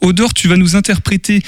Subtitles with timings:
[0.00, 1.42] Odor, tu vas nous interpréter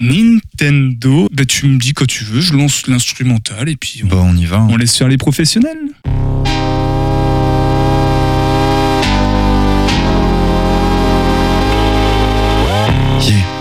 [0.00, 1.28] Nintendo.
[1.32, 4.44] Bah, tu me dis quand tu veux, je lance l'instrumental et puis on, on y
[4.46, 4.58] va.
[4.58, 4.66] hein.
[4.70, 5.78] on laisse faire les professionnels.
[13.20, 13.53] Yeah.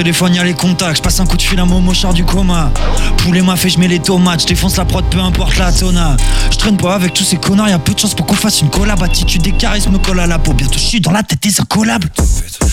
[0.00, 0.96] Téléphone, y'a les contacts.
[0.96, 2.72] Je passe un coup de fil à Momo char du coma.
[3.18, 4.40] Poulet m'a fait, je mets les tomates.
[4.40, 6.16] Je défonce la prod, peu importe la tona.
[6.50, 7.68] Je traîne pas avec tous ces connards.
[7.68, 9.02] Y'a peu de chance pour qu'on fasse une collab.
[9.02, 10.54] Attitude des charismes me colle à la peau.
[10.54, 12.08] Bientôt, je suis dans la tête des incollables.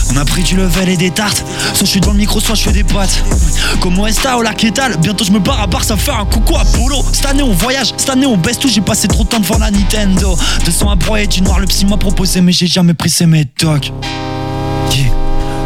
[0.10, 1.44] On a pris du level et des tartes.
[1.74, 3.22] Soit je suis dans le micro, soit je fais des pattes.
[3.82, 4.96] Comme Westa ou la Kétal.
[4.96, 7.04] Bientôt, je me barre à Barça faire un coucou à Polo.
[7.12, 7.94] Cette année, on voyage.
[7.98, 8.70] Cette année, on baisse tout.
[8.70, 10.38] J'ai passé trop de temps devant la Nintendo.
[10.66, 11.60] De son à broyer du noir.
[11.60, 13.92] Le psy m'a proposé, mais j'ai jamais pris ses médocs.
[14.96, 15.12] Yeah.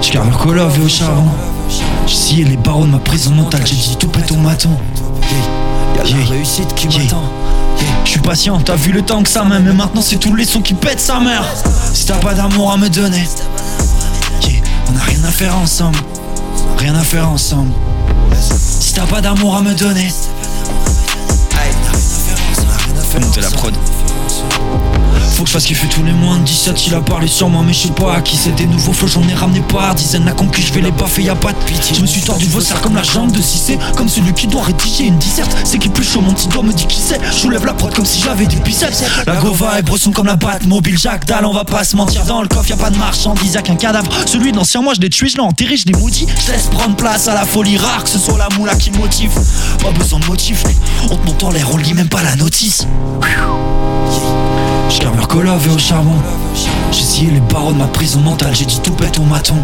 [0.02, 1.50] Je garde le et au charbon.
[2.07, 3.61] J'ai scié les barreaux de ma prison mentale.
[3.65, 4.69] J'ai dit tout pète au maton.
[5.97, 6.17] Y'a Yeah.
[6.19, 7.03] la réussite qui Yeah.
[7.03, 7.23] m'attend.
[8.05, 10.45] Je suis patient, t'as vu le temps que ça met, mais maintenant c'est tous les
[10.45, 11.43] sons qui pètent sa mère.
[11.93, 13.27] Si t'as pas d'amour à me donner,
[14.91, 15.99] on a rien à faire ensemble.
[16.77, 17.71] Rien à faire ensemble.
[18.80, 20.09] Si t'as pas d'amour à me donner,
[23.19, 23.75] Montez la prod.
[25.42, 27.64] Faut que je fasse kiffer tous les moins de 17 Il a parlé sur moi
[27.66, 30.23] mais je sais pas à qui c'est des nouveaux flots J'en ai ramené par dizaines
[30.23, 31.95] La concu je vais les baffer y'a pas de pitié.
[31.95, 35.06] Je me suis tordu serre comme la jambe de Cissé Comme celui qui doit rédiger
[35.06, 35.52] une disserte.
[35.64, 37.20] C'est qui plus chaud mon petit doigt me dit qui c'est.
[37.25, 39.03] Je soulève la prod comme si j'avais des biceps.
[39.25, 42.23] La gova est bresson comme la batte mobile Jacques Dalle on va pas se mentir
[42.26, 44.11] Dans le coffre y'a pas de marchandise y'a qu'un cadavre.
[44.28, 46.28] Celui de l'ancien moi je l'ai tué je l'ai enterré je l'ai maudit.
[46.45, 49.31] Je laisse prendre place à la folie rare Que ce soit la moula qui motive.
[49.81, 50.66] Pas besoin de motif
[51.09, 52.86] On te monte en l'air on lit même pas la notice
[54.92, 56.16] je leur collave et au charbon.
[56.92, 58.53] J'ai scié les barreaux de ma prison mentale.
[58.53, 59.56] J'ai dit tout pète au maton.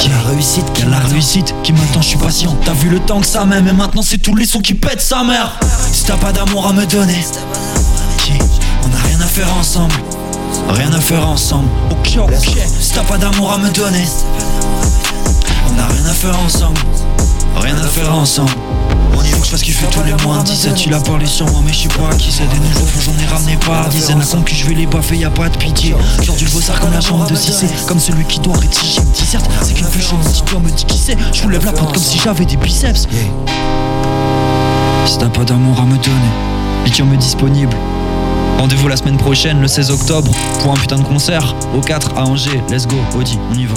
[0.00, 2.56] Y'a la réussite qui la réussite qui m'attend, je suis patient.
[2.64, 5.00] T'as vu le temps que ça met Mais maintenant c'est tous les sons qui pètent
[5.00, 5.58] sa mère.
[5.92, 7.24] Si t'as pas d'amour à me donner
[8.82, 9.94] On a rien à faire ensemble.
[10.68, 11.68] Rien à faire ensemble.
[11.90, 12.58] Ok ok.
[12.80, 14.04] Si t'as pas d'amour à me donner
[15.68, 16.80] On a rien à faire ensemble.
[17.56, 18.52] Rien à faire ensemble
[19.42, 21.82] que je fasse kiffer tous les mois 17 tu l'as parlé sur moi mais je
[21.82, 22.44] sais pas qui c'est.
[22.44, 25.30] Des nouveaux flots j'en ai ramené par dizaines La concu je vais les baffer y'a
[25.30, 25.94] pas de pitié.
[26.22, 27.66] Genre du bossard comme la chambre de Cissé.
[27.86, 30.84] Comme celui qui doit rédiger une disserte C'est qu'une flèche mon petit doigt me dit
[30.84, 31.16] qui c'est.
[31.32, 33.08] Je vous lève la porte comme si j'avais des biceps.
[35.06, 36.32] Si t'as pas d'amour à me donner
[36.84, 37.76] Lithium est disponible.
[38.58, 42.24] Rendez-vous la semaine prochaine, le 16 octobre, pour un putain de concert, au 4 à
[42.24, 42.62] Angers.
[42.70, 43.74] Let's go, Audi, on y va.